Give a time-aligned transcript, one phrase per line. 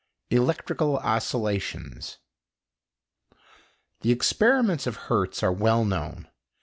[0.31, 2.17] ELECTRICAL OSCILLATIONS
[4.01, 6.27] The experiments of Hertz are well known.